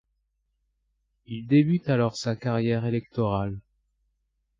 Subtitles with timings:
[1.27, 3.59] Il débute alors sa carrière électorale.